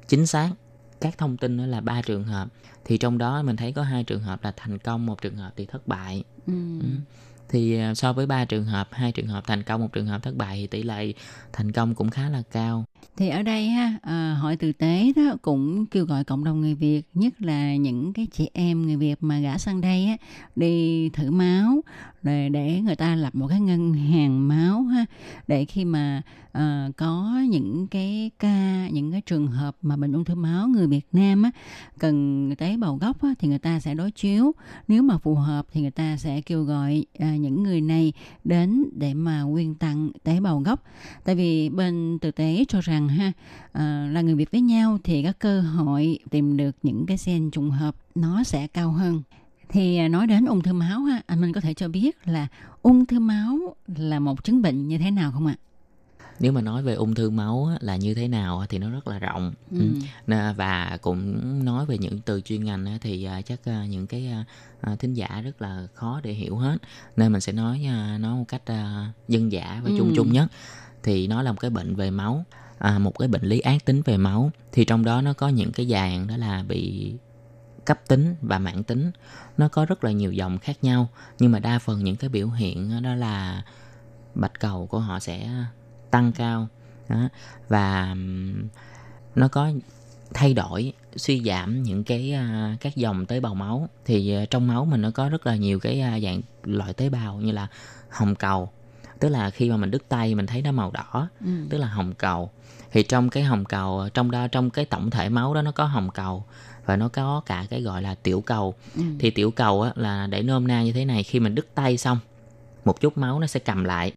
chính 0.08 0.26
xác 0.26 0.50
các 1.00 1.18
thông 1.18 1.36
tin 1.36 1.56
là 1.56 1.80
ba 1.80 2.02
trường 2.02 2.24
hợp 2.24 2.48
thì 2.86 2.98
trong 2.98 3.18
đó 3.18 3.42
mình 3.42 3.56
thấy 3.56 3.72
có 3.72 3.82
hai 3.82 4.04
trường 4.04 4.22
hợp 4.22 4.44
là 4.44 4.52
thành 4.56 4.78
công 4.78 5.06
một 5.06 5.22
trường 5.22 5.36
hợp 5.36 5.52
thì 5.56 5.66
thất 5.66 5.88
bại 5.88 6.24
Ừ 6.46 6.52
thì 7.48 7.78
à, 7.78 7.94
so 7.94 8.12
với 8.12 8.26
ba 8.26 8.44
trường 8.44 8.64
hợp 8.64 8.88
hai 8.90 9.12
trường 9.12 9.26
hợp 9.26 9.46
thành 9.46 9.62
công 9.62 9.80
một 9.80 9.92
trường 9.92 10.06
hợp 10.06 10.22
thất 10.22 10.36
bại 10.36 10.56
thì 10.60 10.66
tỷ 10.66 10.82
lệ 10.82 11.12
thành 11.52 11.72
công 11.72 11.94
cũng 11.94 12.10
khá 12.10 12.28
là 12.28 12.42
cao. 12.52 12.84
Thì 13.16 13.28
ở 13.28 13.42
đây 13.42 13.68
ha, 13.68 13.98
à, 14.02 14.38
hội 14.40 14.56
tử 14.56 14.72
tế 14.72 15.12
đó 15.16 15.36
cũng 15.42 15.86
kêu 15.86 16.04
gọi 16.04 16.24
cộng 16.24 16.44
đồng 16.44 16.60
người 16.60 16.74
Việt, 16.74 17.02
nhất 17.14 17.42
là 17.42 17.76
những 17.76 18.12
cái 18.12 18.26
chị 18.32 18.50
em 18.52 18.86
người 18.86 18.96
Việt 18.96 19.16
mà 19.20 19.38
gã 19.38 19.58
sang 19.58 19.80
đây 19.80 20.06
á, 20.06 20.16
đi 20.56 21.08
thử 21.08 21.30
máu 21.30 21.80
để 22.22 22.48
để 22.48 22.80
người 22.80 22.96
ta 22.96 23.16
lập 23.16 23.34
một 23.34 23.48
cái 23.48 23.60
ngân 23.60 23.94
hàng 23.94 24.48
máu 24.48 24.82
ha, 24.82 25.06
để 25.46 25.64
khi 25.64 25.84
mà 25.84 26.22
à, 26.52 26.88
có 26.96 27.40
những 27.48 27.86
cái 27.86 28.30
ca, 28.38 28.88
những 28.88 29.12
cái 29.12 29.20
trường 29.20 29.46
hợp 29.46 29.76
mà 29.82 29.96
bệnh 29.96 30.12
ung 30.12 30.24
thư 30.24 30.34
máu 30.34 30.68
người 30.68 30.86
Việt 30.86 31.06
Nam 31.12 31.42
á, 31.42 31.50
cần 31.98 32.50
tế 32.58 32.76
bào 32.76 32.96
gốc 32.96 33.22
á, 33.22 33.28
thì 33.38 33.48
người 33.48 33.58
ta 33.58 33.80
sẽ 33.80 33.94
đối 33.94 34.10
chiếu, 34.10 34.52
nếu 34.88 35.02
mà 35.02 35.18
phù 35.18 35.34
hợp 35.34 35.66
thì 35.72 35.80
người 35.80 35.90
ta 35.90 36.16
sẽ 36.16 36.40
kêu 36.40 36.62
gọi 36.62 37.04
à, 37.18 37.35
những 37.38 37.62
người 37.62 37.80
này 37.80 38.12
đến 38.44 38.84
để 38.92 39.14
mà 39.14 39.44
quyên 39.52 39.74
tặng 39.74 40.10
tế 40.22 40.40
bào 40.40 40.60
gốc. 40.60 40.82
Tại 41.24 41.34
vì 41.34 41.68
bên 41.68 42.18
thực 42.20 42.34
tế 42.34 42.64
cho 42.68 42.80
rằng 42.80 43.08
ha 43.08 43.32
à, 43.72 44.08
là 44.12 44.20
người 44.20 44.34
việt 44.34 44.50
với 44.50 44.60
nhau 44.60 44.98
thì 45.04 45.22
các 45.22 45.38
cơ 45.38 45.60
hội 45.60 46.18
tìm 46.30 46.56
được 46.56 46.76
những 46.82 47.06
cái 47.06 47.16
gen 47.26 47.50
trùng 47.50 47.70
hợp 47.70 47.96
nó 48.14 48.44
sẽ 48.44 48.66
cao 48.66 48.90
hơn. 48.90 49.22
Thì 49.68 49.96
à, 49.96 50.08
nói 50.08 50.26
đến 50.26 50.46
ung 50.46 50.62
thư 50.62 50.72
máu 50.72 51.00
ha 51.00 51.22
anh 51.26 51.40
minh 51.40 51.52
có 51.52 51.60
thể 51.60 51.74
cho 51.74 51.88
biết 51.88 52.28
là 52.28 52.46
ung 52.82 53.06
thư 53.06 53.18
máu 53.18 53.76
là 53.96 54.20
một 54.20 54.44
chứng 54.44 54.62
bệnh 54.62 54.88
như 54.88 54.98
thế 54.98 55.10
nào 55.10 55.32
không 55.32 55.46
ạ? 55.46 55.56
Nếu 56.40 56.52
mà 56.52 56.60
nói 56.60 56.82
về 56.82 56.94
ung 56.94 57.14
thư 57.14 57.30
máu 57.30 57.70
là 57.80 57.96
như 57.96 58.14
thế 58.14 58.28
nào 58.28 58.64
thì 58.68 58.78
nó 58.78 58.90
rất 58.90 59.08
là 59.08 59.18
rộng 59.18 59.52
Ừ. 59.70 59.78
Ừ. 60.26 60.34
Và 60.56 60.98
cũng 61.02 61.64
nói 61.64 61.86
về 61.86 61.98
những 61.98 62.20
từ 62.20 62.40
chuyên 62.40 62.64
ngành 62.64 62.98
thì 63.00 63.24
à, 63.24 63.42
chắc 63.42 63.60
à, 63.64 63.86
những 63.86 64.06
cái 64.06 64.32
à, 64.80 64.96
thính 64.96 65.14
giả 65.14 65.40
rất 65.44 65.62
là 65.62 65.86
khó 65.94 66.20
để 66.24 66.32
hiểu 66.32 66.56
hết 66.56 66.76
nên 67.16 67.32
mình 67.32 67.40
sẽ 67.40 67.52
nói 67.52 67.86
nó 68.20 68.36
một 68.36 68.44
cách 68.48 68.62
dân 69.28 69.52
dã 69.52 69.80
và 69.84 69.90
chung 69.96 70.08
Ừ. 70.08 70.12
chung 70.16 70.32
nhất 70.32 70.48
thì 71.02 71.26
nó 71.26 71.42
là 71.42 71.52
một 71.52 71.60
cái 71.60 71.70
bệnh 71.70 71.94
về 71.96 72.10
máu 72.10 72.44
à, 72.78 72.98
một 72.98 73.18
cái 73.18 73.28
bệnh 73.28 73.42
lý 73.42 73.60
ác 73.60 73.84
tính 73.84 74.02
về 74.04 74.16
máu 74.16 74.50
thì 74.72 74.84
trong 74.84 75.04
đó 75.04 75.20
nó 75.20 75.32
có 75.32 75.48
những 75.48 75.72
cái 75.72 75.86
dạng 75.86 76.26
đó 76.26 76.36
là 76.36 76.62
bị 76.62 77.12
cấp 77.84 78.00
tính 78.08 78.34
và 78.42 78.58
mãn 78.58 78.82
tính 78.84 79.10
nó 79.58 79.68
có 79.68 79.84
rất 79.84 80.04
là 80.04 80.10
nhiều 80.10 80.32
dòng 80.32 80.58
khác 80.58 80.84
nhau 80.84 81.08
nhưng 81.38 81.52
mà 81.52 81.58
đa 81.58 81.78
phần 81.78 82.04
những 82.04 82.16
cái 82.16 82.30
biểu 82.30 82.48
hiện 82.48 83.02
đó 83.02 83.14
là 83.14 83.62
bạch 84.34 84.60
cầu 84.60 84.86
của 84.86 84.98
họ 84.98 85.20
sẽ 85.20 85.50
tăng 86.16 86.32
cao 86.32 86.68
đó. 87.08 87.28
và 87.68 88.16
nó 89.34 89.48
có 89.48 89.70
thay 90.34 90.54
đổi 90.54 90.92
suy 91.16 91.42
giảm 91.44 91.82
những 91.82 92.04
cái 92.04 92.32
à, 92.32 92.76
các 92.80 92.96
dòng 92.96 93.26
tế 93.26 93.40
bào 93.40 93.54
máu 93.54 93.88
thì 94.04 94.34
à, 94.34 94.44
trong 94.50 94.66
máu 94.66 94.84
mình 94.84 95.02
nó 95.02 95.10
có 95.10 95.28
rất 95.28 95.46
là 95.46 95.56
nhiều 95.56 95.80
cái 95.80 96.00
à, 96.00 96.20
dạng 96.20 96.40
loại 96.64 96.92
tế 96.92 97.08
bào 97.08 97.36
như 97.36 97.52
là 97.52 97.66
hồng 98.10 98.34
cầu 98.34 98.70
tức 99.20 99.28
là 99.28 99.50
khi 99.50 99.70
mà 99.70 99.76
mình 99.76 99.90
đứt 99.90 100.08
tay 100.08 100.34
mình 100.34 100.46
thấy 100.46 100.62
nó 100.62 100.72
màu 100.72 100.90
đỏ 100.90 101.28
ừ. 101.40 101.50
tức 101.70 101.78
là 101.78 101.86
hồng 101.86 102.12
cầu 102.18 102.50
thì 102.92 103.02
trong 103.02 103.28
cái 103.30 103.42
hồng 103.42 103.64
cầu 103.64 104.08
trong 104.14 104.30
đó 104.30 104.48
trong 104.48 104.70
cái 104.70 104.84
tổng 104.84 105.10
thể 105.10 105.28
máu 105.28 105.54
đó 105.54 105.62
nó 105.62 105.70
có 105.72 105.84
hồng 105.84 106.10
cầu 106.14 106.44
và 106.86 106.96
nó 106.96 107.08
có 107.08 107.42
cả 107.46 107.66
cái 107.70 107.82
gọi 107.82 108.02
là 108.02 108.14
tiểu 108.14 108.40
cầu 108.40 108.74
Ừ. 108.96 109.02
thì 109.18 109.30
tiểu 109.30 109.50
cầu 109.50 109.82
á, 109.82 109.92
là 109.94 110.26
để 110.26 110.42
nôm 110.42 110.66
na 110.66 110.82
như 110.82 110.92
thế 110.92 111.04
này 111.04 111.22
khi 111.22 111.40
mình 111.40 111.54
đứt 111.54 111.74
tay 111.74 111.96
xong 111.96 112.18
một 112.84 113.00
chút 113.00 113.18
máu 113.18 113.40
nó 113.40 113.46
sẽ 113.46 113.60
cầm 113.60 113.84
lại 113.84 114.12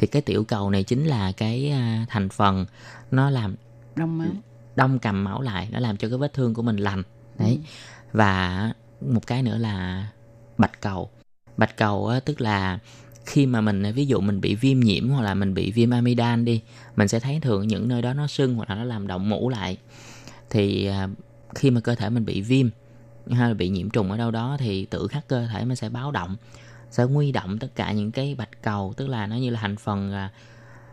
thì 0.00 0.06
cái 0.06 0.22
tiểu 0.22 0.44
cầu 0.44 0.70
này 0.70 0.82
chính 0.82 1.04
là 1.04 1.32
cái 1.32 1.70
à, 1.70 2.06
thành 2.08 2.28
phần 2.28 2.66
nó 3.10 3.30
làm 3.30 3.54
đông 3.96 4.18
máu. 4.18 4.28
Đông 4.76 4.98
cầm 4.98 5.24
máu 5.24 5.42
lại 5.42 5.68
nó 5.72 5.78
làm 5.78 5.96
cho 5.96 6.08
cái 6.08 6.18
vết 6.18 6.32
thương 6.32 6.54
của 6.54 6.62
mình 6.62 6.76
lành. 6.76 7.02
Đấy. 7.38 7.58
Ừ. 7.62 7.68
và 8.12 8.72
một 9.00 9.26
cái 9.26 9.42
nữa 9.42 9.58
là 9.58 10.06
bạch 10.58 10.80
cầu. 10.80 11.10
Bạch 11.56 11.76
cầu 11.76 12.06
á, 12.06 12.20
tức 12.20 12.40
là 12.40 12.78
khi 13.26 13.46
mà 13.46 13.60
mình 13.60 13.82
ví 13.94 14.06
dụ 14.06 14.20
mình 14.20 14.40
bị 14.40 14.54
viêm 14.54 14.80
nhiễm 14.80 15.08
hoặc 15.08 15.22
là 15.22 15.34
mình 15.34 15.54
bị 15.54 15.72
viêm 15.72 15.90
amidan 15.90 16.44
đi 16.44 16.62
mình 16.96 17.08
sẽ 17.08 17.20
thấy 17.20 17.40
thường 17.40 17.68
những 17.68 17.88
nơi 17.88 18.02
đó 18.02 18.14
nó 18.14 18.26
sưng 18.26 18.54
hoặc 18.54 18.70
là 18.70 18.76
nó 18.76 18.84
làm 18.84 19.06
động 19.06 19.28
mũ 19.28 19.48
lại. 19.48 19.76
Thì 20.50 20.86
à, 20.86 21.08
khi 21.54 21.70
mà 21.70 21.80
cơ 21.80 21.94
thể 21.94 22.10
mình 22.10 22.24
bị 22.24 22.40
viêm 22.40 22.68
hay 23.30 23.48
là 23.48 23.54
bị 23.54 23.68
nhiễm 23.68 23.90
trùng 23.90 24.10
ở 24.10 24.16
đâu 24.16 24.30
đó 24.30 24.56
thì 24.60 24.86
tự 24.86 25.08
khắc 25.08 25.28
cơ 25.28 25.46
thể 25.46 25.64
mình 25.64 25.76
sẽ 25.76 25.88
báo 25.88 26.10
động 26.10 26.36
sẽ 26.90 27.04
nguy 27.04 27.32
động 27.32 27.58
tất 27.58 27.68
cả 27.74 27.92
những 27.92 28.10
cái 28.10 28.34
bạch 28.34 28.62
cầu 28.62 28.94
tức 28.96 29.08
là 29.08 29.26
nó 29.26 29.36
như 29.36 29.50
là 29.50 29.60
thành 29.60 29.76
phần 29.76 30.12
à, 30.12 30.30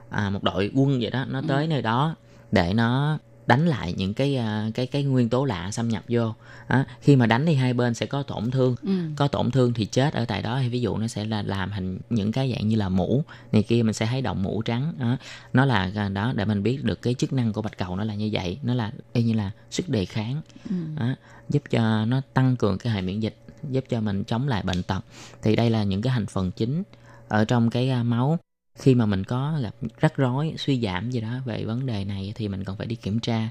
à, 0.10 0.30
một 0.30 0.44
đội 0.44 0.72
quân 0.76 1.00
vậy 1.02 1.12
đó 1.12 1.26
nó 1.30 1.42
tới 1.48 1.64
ừ. 1.64 1.70
nơi 1.70 1.82
đó 1.82 2.16
để 2.52 2.74
nó 2.74 3.18
đánh 3.48 3.68
lại 3.68 3.94
những 3.98 4.14
cái 4.14 4.36
à, 4.36 4.70
cái 4.74 4.88
cái 4.88 5.04
nguyên 5.04 5.30
tố 5.30 5.46
lạ 5.46 5.72
xâm 5.72 5.90
nhập 5.90 6.04
vô 6.10 6.34
à, 6.68 6.86
khi 7.02 7.16
mà 7.16 7.26
đánh 7.26 7.46
thì 7.46 7.56
hai 7.56 7.74
bên 7.74 7.94
sẽ 7.94 8.06
có 8.06 8.24
tổn 8.24 8.52
thương 8.52 8.76
ừ. 8.84 8.92
có 9.16 9.28
tổn 9.28 9.52
thương 9.52 9.74
thì 9.74 9.86
chết 9.86 10.14
ở 10.14 10.26
tại 10.26 10.42
đó 10.42 10.60
thì 10.62 10.70
ví 10.70 10.82
dụ 10.82 10.98
nó 10.98 11.08
sẽ 11.08 11.26
là 11.26 11.42
làm 11.42 11.72
thành 11.72 11.98
những 12.10 12.32
cái 12.32 12.54
dạng 12.56 12.68
như 12.68 12.76
là 12.76 12.90
mũ 12.90 13.24
này 13.52 13.64
kia 13.64 13.84
mình 13.84 13.94
sẽ 13.94 14.06
thấy 14.06 14.22
động 14.22 14.44
mũ 14.44 14.62
trắng 14.62 14.94
à, 15.00 15.18
nó 15.54 15.66
là 15.66 15.92
à, 15.96 16.10
đó 16.10 16.34
để 16.36 16.46
mình 16.46 16.64
biết 16.64 16.84
được 16.84 17.02
cái 17.02 17.14
chức 17.14 17.34
năng 17.34 17.54
của 17.54 17.62
bạch 17.62 17.78
cầu 17.78 17.96
nó 17.96 18.04
là 18.04 18.16
như 18.16 18.30
vậy 18.32 18.58
nó 18.64 18.74
là 18.74 18.92
y 19.14 19.24
như 19.24 19.34
là 19.34 19.52
sức 19.70 19.90
đề 19.90 20.06
kháng 20.06 20.42
ừ. 20.70 20.76
à, 20.98 21.16
giúp 21.50 21.64
cho 21.70 22.06
nó 22.06 22.22
tăng 22.34 22.56
cường 22.56 22.78
cái 22.78 22.94
hệ 22.94 23.02
miễn 23.02 23.20
dịch 23.20 23.36
giúp 23.72 23.84
cho 23.90 24.02
mình 24.02 24.24
chống 24.24 24.48
lại 24.48 24.64
bệnh 24.64 24.84
tật. 24.84 25.02
Thì 25.42 25.56
đây 25.56 25.70
là 25.70 25.84
những 25.84 26.02
cái 26.02 26.14
thành 26.14 26.26
phần 26.26 26.52
chính 26.52 26.84
ở 27.28 27.46
trong 27.46 27.70
cái 27.70 27.92
uh, 28.00 28.06
máu. 28.06 28.40
Khi 28.76 28.96
mà 28.96 29.06
mình 29.06 29.24
có 29.24 29.60
gặp 29.62 29.76
rắc 30.00 30.18
rối 30.18 30.54
suy 30.58 30.82
giảm 30.82 31.12
gì 31.12 31.22
đó 31.22 31.40
về 31.46 31.66
vấn 31.66 31.86
đề 31.86 32.06
này 32.06 32.34
thì 32.36 32.48
mình 32.48 32.64
cần 32.64 32.78
phải 32.78 32.88
đi 32.88 32.96
kiểm 32.96 33.20
tra 33.20 33.50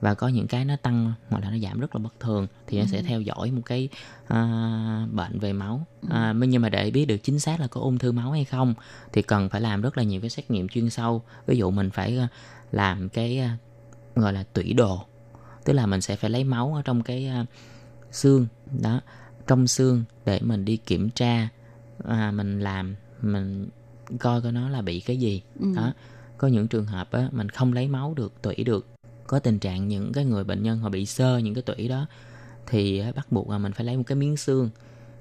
và 0.00 0.14
có 0.14 0.28
những 0.28 0.46
cái 0.46 0.64
nó 0.64 0.76
tăng 0.76 1.12
hoặc 1.30 1.44
là 1.44 1.50
nó 1.50 1.58
giảm 1.58 1.80
rất 1.80 1.96
là 1.96 2.02
bất 2.02 2.20
thường 2.20 2.46
thì 2.66 2.78
ừ. 2.78 2.82
nó 2.82 2.86
sẽ 2.90 2.98
ừ. 2.98 3.04
theo 3.06 3.20
dõi 3.20 3.50
một 3.50 3.62
cái 3.64 3.88
uh, 4.24 5.12
bệnh 5.12 5.38
về 5.40 5.52
máu. 5.52 5.86
Uh, 6.06 6.48
nhưng 6.48 6.62
mà 6.62 6.68
để 6.68 6.90
biết 6.90 7.06
được 7.06 7.16
chính 7.16 7.40
xác 7.40 7.60
là 7.60 7.66
có 7.66 7.80
ung 7.80 7.98
thư 7.98 8.12
máu 8.12 8.30
hay 8.30 8.44
không 8.44 8.74
thì 9.12 9.22
cần 9.22 9.48
phải 9.48 9.60
làm 9.60 9.82
rất 9.82 9.96
là 9.96 10.02
nhiều 10.02 10.20
cái 10.20 10.30
xét 10.30 10.50
nghiệm 10.50 10.68
chuyên 10.68 10.90
sâu. 10.90 11.22
Ví 11.46 11.56
dụ 11.56 11.70
mình 11.70 11.90
phải 11.90 12.18
uh, 12.24 12.30
làm 12.72 13.08
cái 13.08 13.42
uh, 13.44 14.16
gọi 14.16 14.32
là 14.32 14.44
tủy 14.52 14.72
đồ 14.72 15.04
tức 15.64 15.72
là 15.72 15.86
mình 15.86 16.00
sẽ 16.00 16.16
phải 16.16 16.30
lấy 16.30 16.44
máu 16.44 16.74
ở 16.74 16.82
trong 16.82 17.02
cái 17.02 17.30
uh, 17.42 17.46
xương 18.10 18.46
đó 18.82 19.00
trong 19.48 19.66
xương 19.66 20.04
để 20.24 20.40
mình 20.42 20.64
đi 20.64 20.76
kiểm 20.76 21.10
tra 21.10 21.48
à, 22.04 22.30
mình 22.30 22.60
làm 22.60 22.94
mình 23.22 23.68
coi 24.18 24.42
coi 24.42 24.52
nó 24.52 24.68
là 24.68 24.82
bị 24.82 25.00
cái 25.00 25.16
gì. 25.16 25.42
Ừ. 25.60 25.66
đó. 25.76 25.92
Có 26.38 26.48
những 26.48 26.68
trường 26.68 26.86
hợp 26.86 27.12
á 27.12 27.28
mình 27.32 27.48
không 27.48 27.72
lấy 27.72 27.88
máu 27.88 28.14
được 28.14 28.42
tủy 28.42 28.54
được. 28.54 28.86
Có 29.26 29.38
tình 29.38 29.58
trạng 29.58 29.88
những 29.88 30.12
cái 30.12 30.24
người 30.24 30.44
bệnh 30.44 30.62
nhân 30.62 30.78
họ 30.78 30.88
bị 30.88 31.06
sơ 31.06 31.38
những 31.38 31.54
cái 31.54 31.62
tủy 31.62 31.88
đó 31.88 32.06
thì 32.66 33.02
bắt 33.16 33.32
buộc 33.32 33.48
là 33.50 33.58
mình 33.58 33.72
phải 33.72 33.86
lấy 33.86 33.96
một 33.96 34.02
cái 34.06 34.16
miếng 34.16 34.36
xương. 34.36 34.70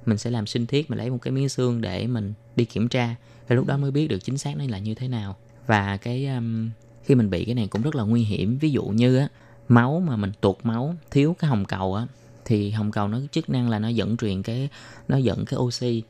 Mình 0.06 0.18
sẽ 0.18 0.30
làm 0.30 0.48
sinh 0.48 0.66
thiết 0.66 0.90
mình 0.90 1.00
lấy 1.00 1.10
một 1.10 1.18
cái 1.22 1.32
miếng 1.32 1.50
xương 1.50 1.82
để 1.82 2.08
mình 2.08 2.34
đi 2.56 2.66
kiểm 2.66 2.88
tra. 2.88 3.16
Thì 3.48 3.56
lúc 3.56 3.66
đó 3.66 3.78
mới 3.78 3.92
biết 3.92 4.08
được 4.08 4.20
chính 4.24 4.38
xác 4.38 4.58
nó 4.58 4.66
là 4.70 4.80
như 4.80 4.96
thế 4.96 5.08
nào. 5.08 5.36
Và 5.68 5.98
cái 5.98 6.28
um, 6.28 6.70
khi 7.04 7.16
mình 7.16 7.30
bị 7.30 7.46
cái 7.46 7.56
này 7.56 7.68
cũng 7.68 7.82
rất 7.82 7.96
là 7.96 8.04
nguy 8.04 8.24
hiểm. 8.24 8.58
Ví 8.58 8.72
dụ 8.72 8.84
như 8.84 9.18
á 9.18 9.28
máu 9.68 10.00
mà 10.00 10.16
mình 10.16 10.32
tuột 10.42 10.58
máu 10.64 10.96
thiếu 11.12 11.36
cái 11.40 11.50
hồng 11.50 11.66
cầu 11.66 11.96
á 11.96 12.08
thì 12.48 12.72
hồng 12.72 12.92
cầu 12.92 13.08
nó 13.08 13.20
chức 13.32 13.50
năng 13.50 13.70
là 13.70 13.80
nó 13.80 13.88
dẫn 13.88 14.18
truyền 14.18 14.44
cái 14.44 14.70
nó 15.08 15.18
dẫn 15.18 15.46
cái 15.46 15.58
oxy 15.60 16.04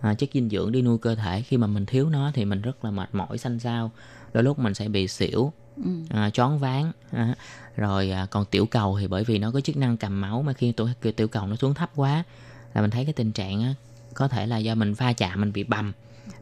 à, 0.00 0.14
chất 0.14 0.30
dinh 0.34 0.48
dưỡng 0.48 0.72
đi 0.72 0.82
nuôi 0.82 0.98
cơ 0.98 1.14
thể. 1.14 1.42
Khi 1.42 1.56
mà 1.56 1.66
mình 1.66 1.86
thiếu 1.86 2.08
nó 2.08 2.30
thì 2.34 2.44
mình 2.44 2.62
rất 2.62 2.84
là 2.84 2.90
mệt 2.90 3.08
mỏi 3.12 3.38
xanh 3.38 3.58
xao. 3.58 3.90
Đôi 4.32 4.44
lúc 4.44 4.58
mình 4.58 4.74
sẽ 4.74 4.88
bị 4.88 5.08
xỉu 5.08 5.52
ừ. 5.76 5.90
à, 6.08 6.30
chón 6.30 6.58
váng 6.58 6.92
à, 7.10 7.34
rồi 7.76 8.10
à, 8.10 8.26
còn 8.30 8.44
tiểu 8.44 8.66
cầu 8.66 8.98
thì 9.00 9.06
bởi 9.06 9.24
vì 9.24 9.38
nó 9.38 9.50
có 9.50 9.60
chức 9.60 9.76
năng 9.76 9.96
cầm 9.96 10.20
máu 10.20 10.42
mà 10.42 10.52
khi 10.52 10.72
tuổi 10.72 10.90
tiểu 11.16 11.28
cầu 11.28 11.46
nó 11.46 11.56
xuống 11.56 11.74
thấp 11.74 11.90
quá 11.96 12.24
là 12.74 12.80
mình 12.80 12.90
thấy 12.90 13.04
cái 13.04 13.12
tình 13.12 13.32
trạng 13.32 13.62
á, 13.62 13.74
có 14.14 14.28
thể 14.28 14.46
là 14.46 14.58
do 14.58 14.74
mình 14.74 14.94
va 14.94 15.12
chạm 15.12 15.40
mình 15.40 15.52
bị 15.52 15.64
bầm. 15.64 15.92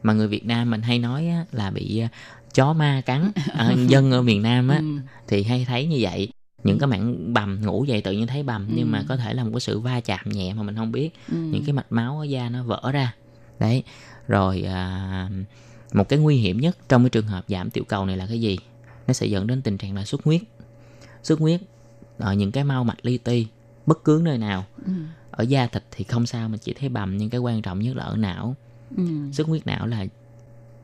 Mà 0.03 0.13
người 0.13 0.27
Việt 0.27 0.45
Nam 0.45 0.69
mình 0.69 0.81
hay 0.81 0.99
nói 0.99 1.27
á, 1.27 1.45
là 1.51 1.71
bị 1.71 1.99
à, 1.99 2.09
chó 2.53 2.73
ma 2.73 3.01
cắn 3.05 3.31
à, 3.53 3.71
dân 3.87 4.11
ở 4.11 4.21
miền 4.21 4.41
Nam 4.41 4.67
á 4.67 4.77
ừ. 4.77 4.85
thì 5.27 5.43
hay 5.43 5.65
thấy 5.65 5.87
như 5.87 5.97
vậy 6.01 6.29
những 6.63 6.79
cái 6.79 6.87
mảng 6.87 7.33
bầm 7.33 7.61
ngủ 7.61 7.85
dậy 7.85 8.01
tự 8.01 8.11
nhiên 8.11 8.27
thấy 8.27 8.43
bầm 8.43 8.67
ừ. 8.67 8.73
nhưng 8.75 8.91
mà 8.91 9.03
có 9.07 9.17
thể 9.17 9.33
là 9.33 9.43
một 9.43 9.49
cái 9.53 9.59
sự 9.59 9.79
va 9.79 9.99
chạm 9.99 10.29
nhẹ 10.29 10.53
mà 10.53 10.63
mình 10.63 10.75
không 10.75 10.91
biết. 10.91 11.09
Ừ. 11.31 11.37
những 11.37 11.63
cái 11.65 11.73
mạch 11.73 11.91
máu 11.91 12.19
ở 12.19 12.23
da 12.23 12.49
nó 12.49 12.63
vỡ 12.63 12.91
ra. 12.93 13.15
Đấy. 13.59 13.83
Rồi 14.27 14.61
à, 14.61 15.29
một 15.93 16.09
cái 16.09 16.19
nguy 16.19 16.35
hiểm 16.37 16.59
nhất 16.59 16.77
trong 16.89 17.03
cái 17.03 17.09
trường 17.09 17.27
hợp 17.27 17.45
giảm 17.47 17.69
tiểu 17.69 17.83
cầu 17.83 18.05
này 18.05 18.17
là 18.17 18.25
cái 18.27 18.41
gì? 18.41 18.57
Nó 19.07 19.13
sẽ 19.13 19.25
dẫn 19.25 19.47
đến 19.47 19.61
tình 19.61 19.77
trạng 19.77 19.95
là 19.95 20.05
xuất 20.05 20.23
huyết. 20.23 20.41
Xuất 21.23 21.39
huyết 21.39 21.61
ở 22.17 22.33
những 22.33 22.51
cái 22.51 22.63
mau 22.63 22.83
mạch 22.83 23.05
li 23.05 23.17
ti 23.17 23.47
bất 23.85 24.03
cứ 24.03 24.21
nơi 24.23 24.37
nào 24.37 24.65
ừ. 24.85 24.91
ở 25.31 25.43
da 25.43 25.67
thịt 25.67 25.83
thì 25.91 26.03
không 26.03 26.25
sao 26.25 26.49
mình 26.49 26.59
chỉ 26.59 26.73
thấy 26.73 26.89
bầm 26.89 27.17
nhưng 27.17 27.29
cái 27.29 27.39
quan 27.39 27.61
trọng 27.61 27.79
nhất 27.79 27.95
là 27.95 28.03
ở 28.03 28.15
não. 28.15 28.55
Ừ. 28.97 29.03
xuất 29.33 29.47
huyết 29.47 29.67
não 29.67 29.87
là 29.87 30.05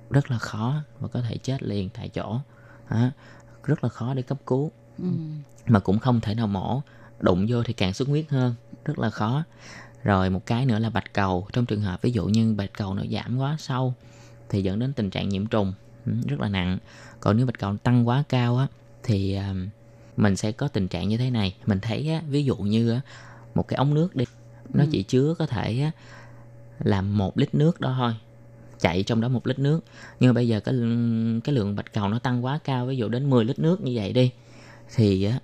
rất 0.09 0.31
là 0.31 0.37
khó 0.37 0.75
và 0.99 1.07
có 1.07 1.21
thể 1.21 1.37
chết 1.37 1.63
liền 1.63 1.89
tại 1.89 2.09
chỗ. 2.09 2.39
À, 2.87 3.11
rất 3.63 3.83
là 3.83 3.89
khó 3.89 4.13
để 4.13 4.21
cấp 4.21 4.37
cứu 4.45 4.71
ừ. 4.97 5.05
mà 5.67 5.79
cũng 5.79 5.99
không 5.99 6.21
thể 6.21 6.35
nào 6.35 6.47
mổ 6.47 6.81
đụng 7.19 7.45
vô 7.49 7.63
thì 7.63 7.73
càng 7.73 7.93
xuất 7.93 8.07
huyết 8.07 8.25
hơn 8.29 8.55
rất 8.85 8.99
là 8.99 9.09
khó. 9.09 9.43
Rồi 10.03 10.29
một 10.29 10.45
cái 10.45 10.65
nữa 10.65 10.79
là 10.79 10.89
bạch 10.89 11.13
cầu. 11.13 11.47
Trong 11.53 11.65
trường 11.65 11.81
hợp 11.81 12.01
ví 12.01 12.11
dụ 12.11 12.25
như 12.25 12.53
bạch 12.53 12.73
cầu 12.73 12.93
nó 12.93 13.03
giảm 13.11 13.37
quá 13.37 13.55
sâu 13.59 13.93
thì 14.49 14.63
dẫn 14.63 14.79
đến 14.79 14.93
tình 14.93 15.09
trạng 15.09 15.29
nhiễm 15.29 15.45
trùng 15.45 15.73
ừ, 16.05 16.11
rất 16.27 16.39
là 16.39 16.49
nặng. 16.49 16.77
Còn 17.19 17.37
nếu 17.37 17.45
bạch 17.45 17.59
cầu 17.59 17.77
tăng 17.77 18.07
quá 18.07 18.23
cao 18.29 18.57
á 18.57 18.67
thì 19.03 19.37
mình 20.17 20.35
sẽ 20.35 20.51
có 20.51 20.67
tình 20.67 20.87
trạng 20.87 21.07
như 21.07 21.17
thế 21.17 21.29
này. 21.29 21.55
Mình 21.65 21.79
thấy 21.79 22.09
á, 22.09 22.21
ví 22.29 22.43
dụ 22.43 22.55
như 22.55 22.99
một 23.55 23.67
cái 23.67 23.77
ống 23.77 23.93
nước 23.93 24.15
đi 24.15 24.25
nó 24.73 24.83
ừ. 24.83 24.89
chỉ 24.91 25.03
chứa 25.03 25.35
có 25.39 25.45
thể 25.45 25.81
á, 25.81 25.91
làm 26.79 27.17
một 27.17 27.37
lít 27.37 27.55
nước 27.55 27.81
đó 27.81 27.95
thôi 27.97 28.15
chạy 28.79 29.03
trong 29.03 29.21
đó 29.21 29.27
một 29.27 29.47
lít 29.47 29.59
nước. 29.59 29.79
Nhưng 30.19 30.29
mà 30.29 30.33
bây 30.33 30.47
giờ 30.47 30.59
cái 30.59 30.75
cái 31.43 31.55
lượng 31.55 31.75
bạch 31.75 31.93
cầu 31.93 32.09
nó 32.09 32.19
tăng 32.19 32.45
quá 32.45 32.59
cao 32.63 32.85
ví 32.85 32.97
dụ 32.97 33.09
đến 33.09 33.29
10 33.29 33.45
lít 33.45 33.59
nước 33.59 33.81
như 33.81 33.91
vậy 33.95 34.13
đi 34.13 34.31
thì 34.95 35.23
á, 35.23 35.39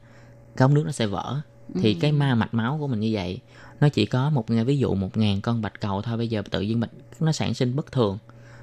cái 0.55 0.65
ống 0.65 0.73
nước 0.73 0.83
nó 0.85 0.91
sẽ 0.91 1.07
vỡ 1.07 1.41
thì 1.75 1.93
ừ. 1.93 1.99
cái 2.01 2.11
ma 2.11 2.35
mạch 2.35 2.53
máu 2.53 2.77
của 2.79 2.87
mình 2.87 2.99
như 2.99 3.09
vậy 3.13 3.39
nó 3.79 3.89
chỉ 3.89 4.05
có 4.05 4.29
một 4.29 4.45
ví 4.65 4.77
dụ 4.77 4.95
một 4.95 5.17
ngàn 5.17 5.41
con 5.41 5.61
bạch 5.61 5.81
cầu 5.81 6.01
thôi 6.01 6.17
bây 6.17 6.27
giờ 6.27 6.41
tự 6.51 6.61
nhiên 6.61 6.79
bạch 6.79 6.89
nó 7.19 7.31
sản 7.31 7.53
sinh 7.53 7.75
bất 7.75 7.91
thường 7.91 8.17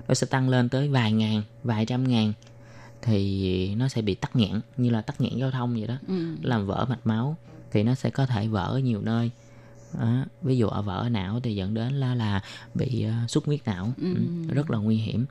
nó 0.09 0.15
sẽ 0.15 0.27
tăng 0.27 0.49
lên 0.49 0.69
tới 0.69 0.89
vài 0.89 1.13
ngàn 1.13 1.43
vài 1.65 1.87
trăm 1.87 2.09
ngàn 2.09 2.33
thì 3.03 3.75
nó 3.75 3.89
sẽ 3.89 4.03
bị 4.03 4.15
tắc 4.15 4.37
nghẽn 4.37 4.61
như 4.77 4.91
là 4.91 5.01
tắc 5.01 5.21
nghẽn 5.21 5.39
giao 5.39 5.51
thông 5.51 5.75
vậy 5.75 5.87
đó 5.87 5.95
ừ. 6.09 6.37
làm 6.43 6.67
vỡ 6.67 6.87
mạch 6.89 7.07
máu 7.07 7.37
thì 7.71 7.83
nó 7.83 7.95
sẽ 7.95 8.11
có 8.11 8.27
thể 8.27 8.49
vỡ 8.49 8.65
ở 8.65 8.79
nhiều 8.79 9.01
nơi 9.01 9.31
đó. 9.99 10.25
ví 10.43 10.57
dụ 10.57 10.69
ở 10.69 10.83
vỡ 10.83 11.01
ở 11.01 11.09
não 11.09 11.41
thì 11.43 11.55
dẫn 11.55 11.75
đến 11.75 11.93
là 11.93 12.15
là 12.15 12.43
bị 12.75 13.07
uh, 13.25 13.31
xuất 13.31 13.45
huyết 13.45 13.61
não 13.65 13.93
ừ. 13.97 14.15
Ừ, 14.15 14.55
rất 14.55 14.71
là 14.71 14.79
nguy 14.79 14.97
hiểm 14.97 15.27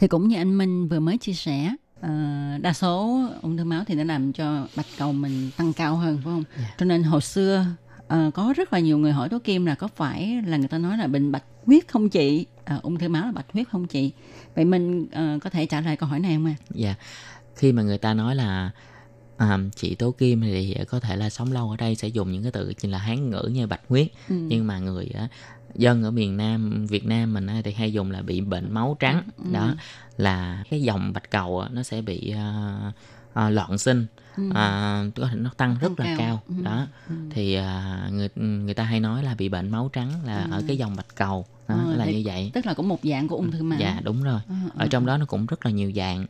thì 0.00 0.08
cũng 0.08 0.28
như 0.28 0.36
anh 0.36 0.58
Minh 0.58 0.88
vừa 0.88 1.00
mới 1.00 1.18
chia 1.18 1.32
sẻ 1.32 1.74
uh, 2.06 2.62
đa 2.62 2.72
số 2.72 3.20
ung 3.42 3.56
thư 3.56 3.64
máu 3.64 3.84
thì 3.86 3.94
nó 3.94 4.04
làm 4.04 4.32
cho 4.32 4.66
bạch 4.76 4.86
cầu 4.98 5.12
mình 5.12 5.50
tăng 5.56 5.72
cao 5.72 5.96
hơn 5.96 6.16
phải 6.16 6.24
không? 6.24 6.44
Yeah. 6.56 6.68
Dạ. 6.68 6.74
Cho 6.78 6.84
nên 6.86 7.02
hồi 7.02 7.20
xưa 7.20 7.66
uh, 8.14 8.34
có 8.34 8.54
rất 8.56 8.72
là 8.72 8.78
nhiều 8.78 8.98
người 8.98 9.12
hỏi 9.12 9.28
Tố 9.28 9.38
Kim 9.38 9.66
là 9.66 9.74
có 9.74 9.88
phải 9.96 10.42
là 10.46 10.56
người 10.56 10.68
ta 10.68 10.78
nói 10.78 10.98
là 10.98 11.06
bệnh 11.06 11.32
bạch 11.32 11.44
huyết 11.64 11.88
không 11.88 12.08
chị? 12.08 12.46
Uh, 12.76 12.82
ung 12.82 12.98
thư 12.98 13.08
máu 13.08 13.26
là 13.26 13.32
bạch 13.32 13.52
huyết 13.52 13.68
không 13.68 13.86
chị? 13.86 14.12
Vậy 14.54 14.64
mình 14.64 15.02
uh, 15.02 15.42
có 15.42 15.50
thể 15.50 15.66
trả 15.66 15.80
lời 15.80 15.96
câu 15.96 16.08
hỏi 16.08 16.20
này 16.20 16.34
không 16.34 16.46
ạ? 16.46 16.54
Dạ. 16.70 16.86
Yeah. 16.86 16.98
Khi 17.56 17.72
mà 17.72 17.82
người 17.82 17.98
ta 17.98 18.14
nói 18.14 18.34
là 18.34 18.70
um, 19.38 19.70
chị 19.70 19.94
Tố 19.94 20.10
Kim 20.10 20.40
thì 20.40 20.76
có 20.88 21.00
thể 21.00 21.16
là 21.16 21.30
sống 21.30 21.52
lâu 21.52 21.70
ở 21.70 21.76
đây 21.76 21.94
sẽ 21.94 22.08
dùng 22.08 22.32
những 22.32 22.42
cái 22.42 22.52
từ 22.52 22.72
như 22.82 22.90
là 22.90 22.98
hán 22.98 23.30
ngữ 23.30 23.48
như 23.52 23.66
bạch 23.66 23.80
huyết 23.88 24.08
ừ. 24.28 24.34
nhưng 24.34 24.66
mà 24.66 24.78
người 24.78 25.08
dân 25.74 26.02
ở 26.02 26.10
miền 26.10 26.36
Nam 26.36 26.86
Việt 26.86 27.06
Nam 27.06 27.34
mình 27.34 27.46
thì 27.64 27.72
hay 27.72 27.92
dùng 27.92 28.10
là 28.10 28.22
bị 28.22 28.40
bệnh 28.40 28.74
máu 28.74 28.96
trắng 29.00 29.22
ừ. 29.36 29.44
đó 29.52 29.74
là 30.16 30.64
cái 30.70 30.82
dòng 30.82 31.12
bạch 31.12 31.30
cầu 31.30 31.64
nó 31.72 31.82
sẽ 31.82 32.02
bị 32.02 32.34
uh, 32.34 32.94
uh, 33.46 33.52
loạn 33.52 33.78
sinh 33.78 34.06
ừ. 34.36 34.42
uh, 34.48 35.34
nó 35.34 35.50
tăng 35.56 35.76
rất 35.80 35.92
tăng 35.96 36.08
là 36.08 36.16
cao, 36.18 36.18
cao. 36.18 36.42
Ừ. 36.48 36.54
đó 36.62 36.86
ừ. 37.08 37.14
thì 37.30 37.58
uh, 37.58 38.12
người 38.12 38.28
người 38.36 38.74
ta 38.74 38.84
hay 38.84 39.00
nói 39.00 39.22
là 39.22 39.34
bị 39.34 39.48
bệnh 39.48 39.70
máu 39.70 39.90
trắng 39.92 40.12
là 40.24 40.42
ừ. 40.42 40.50
ở 40.50 40.62
cái 40.68 40.76
dòng 40.76 40.96
bạch 40.96 41.14
cầu 41.14 41.46
đó 41.68 41.76
ừ, 41.86 41.96
là 41.96 42.04
như 42.04 42.22
vậy 42.24 42.50
tức 42.54 42.66
là 42.66 42.74
cũng 42.74 42.88
một 42.88 43.00
dạng 43.02 43.28
của 43.28 43.36
ung 43.36 43.50
thư 43.50 43.62
máu 43.62 43.78
dạ 43.78 44.00
đúng 44.02 44.22
rồi 44.22 44.40
ừ, 44.48 44.54
ở 44.74 44.86
trong 44.86 45.06
đó 45.06 45.16
nó 45.16 45.26
cũng 45.26 45.46
rất 45.46 45.66
là 45.66 45.72
nhiều 45.72 45.92
dạng 45.96 46.26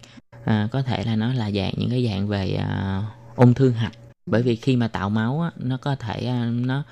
à, 0.48 0.68
có 0.72 0.82
thể 0.82 1.04
là 1.04 1.16
nó 1.16 1.32
là 1.32 1.50
dạng 1.50 1.72
những 1.76 1.90
cái 1.90 2.06
dạng 2.06 2.28
về 2.28 2.58
uh, 2.58 3.36
ung 3.36 3.54
thư 3.54 3.70
hạch 3.70 3.92
bởi 4.26 4.42
vì 4.42 4.56
khi 4.56 4.76
mà 4.76 4.88
tạo 4.88 5.10
máu 5.10 5.40
á, 5.40 5.50
nó 5.56 5.76
có 5.76 5.96
thể 5.96 6.32
uh, 6.48 6.66
nó 6.66 6.82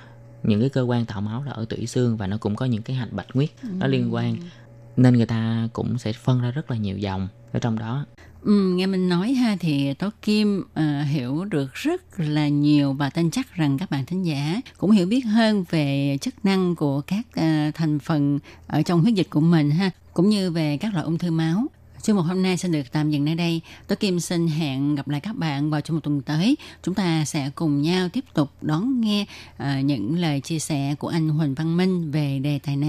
những 0.43 0.61
cái 0.61 0.69
cơ 0.69 0.83
quan 0.83 1.07
tạo 1.07 1.21
máu 1.21 1.43
là 1.43 1.53
ở 1.53 1.65
tủy 1.69 1.87
xương 1.87 2.17
và 2.17 2.27
nó 2.27 2.37
cũng 2.37 2.57
có 2.57 2.67
những 2.67 2.83
cái 2.83 2.97
hạch 2.97 3.13
bạch 3.13 3.33
huyết 3.35 3.51
ừ. 3.63 3.69
nó 3.79 3.87
liên 3.87 4.15
quan 4.15 4.37
nên 4.97 5.15
người 5.15 5.27
ta 5.27 5.69
cũng 5.73 5.99
sẽ 5.99 6.13
phân 6.13 6.43
ra 6.43 6.51
rất 6.51 6.71
là 6.71 6.77
nhiều 6.77 6.99
dòng 6.99 7.29
ở 7.53 7.59
trong 7.59 7.79
đó 7.79 8.07
Ừ, 8.43 8.75
nghe 8.75 8.87
mình 8.87 9.09
nói 9.09 9.33
ha 9.33 9.57
thì 9.61 9.95
Tố 9.95 10.11
Kim 10.23 10.61
uh, 10.61 11.09
hiểu 11.09 11.45
được 11.45 11.75
rất 11.75 12.21
là 12.21 12.49
nhiều 12.49 12.93
và 12.93 13.11
tin 13.11 13.31
chắc 13.31 13.55
rằng 13.55 13.79
các 13.79 13.91
bạn 13.91 14.07
thính 14.07 14.27
giả 14.27 14.61
cũng 14.79 14.91
hiểu 14.91 15.07
biết 15.07 15.21
hơn 15.21 15.65
về 15.71 16.19
chức 16.21 16.45
năng 16.45 16.77
của 16.77 17.01
các 17.01 17.27
uh, 17.29 17.75
thành 17.75 17.99
phần 17.99 18.39
ở 18.67 18.83
trong 18.83 19.01
huyết 19.01 19.15
dịch 19.15 19.31
của 19.31 19.41
mình 19.41 19.71
ha 19.71 19.91
cũng 20.15 20.29
như 20.29 20.51
về 20.51 20.77
các 20.77 20.95
loại 20.95 21.05
ung 21.05 21.19
thư 21.19 21.31
máu. 21.31 21.67
Chương 22.07 22.17
mục 22.17 22.25
hôm 22.27 22.43
nay 22.43 22.57
xin 22.57 22.73
được 22.73 22.93
tạm 22.93 23.11
dừng 23.11 23.25
nơi 23.25 23.35
đây. 23.35 23.61
tôi 23.87 23.97
Kim 23.97 24.21
xin 24.21 24.47
hẹn 24.47 24.95
gặp 24.95 25.09
lại 25.09 25.21
các 25.21 25.37
bạn 25.37 25.71
vào 25.71 25.81
trong 25.81 25.95
một 25.95 26.01
tuần 26.01 26.23
tới. 26.23 26.57
Chúng 26.83 26.95
ta 26.95 27.25
sẽ 27.25 27.51
cùng 27.55 27.83
nhau 27.83 28.09
tiếp 28.09 28.25
tục 28.35 28.51
đón 28.61 29.01
nghe 29.01 29.27
uh, 29.63 29.85
những 29.85 30.19
lời 30.19 30.41
chia 30.41 30.59
sẻ 30.59 30.95
của 30.99 31.09
anh 31.09 31.29
Huỳnh 31.29 31.55
Văn 31.55 31.77
Minh 31.77 32.11
về 32.11 32.39
đề 32.39 32.59
tài 32.59 32.77
này. 32.77 32.85